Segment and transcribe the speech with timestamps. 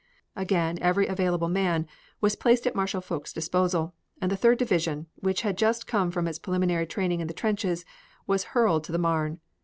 [0.35, 1.85] Again every available man
[2.21, 6.27] was placed at Marshal Foch's disposal, and the Third Division, which had just come from
[6.27, 7.85] its preliminary training in the trenches,
[8.25, 9.41] was hurried to the Marne.